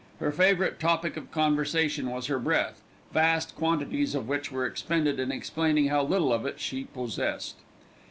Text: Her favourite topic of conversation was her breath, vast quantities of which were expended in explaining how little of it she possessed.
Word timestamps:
Her 0.19 0.31
favourite 0.31 0.79
topic 0.79 1.15
of 1.15 1.29
conversation 1.31 2.09
was 2.09 2.25
her 2.25 2.39
breath, 2.39 2.81
vast 3.13 3.55
quantities 3.55 4.15
of 4.15 4.27
which 4.27 4.51
were 4.51 4.65
expended 4.65 5.19
in 5.19 5.31
explaining 5.31 5.89
how 5.89 6.01
little 6.03 6.33
of 6.33 6.43
it 6.43 6.59
she 6.59 6.85
possessed. 6.85 7.57